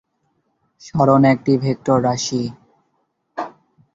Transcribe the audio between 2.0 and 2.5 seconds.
রাশি।